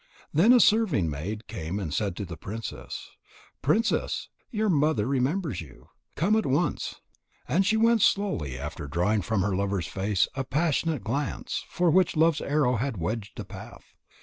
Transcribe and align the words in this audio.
Then 0.33 0.51
a 0.51 0.59
serving 0.59 1.11
maid 1.11 1.45
came 1.45 1.79
and 1.79 1.93
said 1.93 2.15
to 2.15 2.25
the 2.25 2.35
princess: 2.35 3.11
"Princess, 3.61 4.29
your 4.49 4.67
mother 4.67 5.05
remembers 5.05 5.61
you. 5.61 5.89
Come 6.15 6.35
at 6.35 6.43
once." 6.47 6.95
And 7.47 7.67
she 7.67 7.77
went 7.77 8.01
slowly, 8.01 8.57
after 8.57 8.87
drawing 8.87 9.21
from 9.21 9.43
her 9.43 9.55
lover's 9.55 9.85
face 9.85 10.27
a 10.33 10.43
passionate 10.43 11.03
glance, 11.03 11.63
for 11.69 11.91
which 11.91 12.15
Love's 12.17 12.41
arrow 12.41 12.77
had 12.77 12.97
wedged 12.97 13.39
a 13.39 13.45
path. 13.45 13.93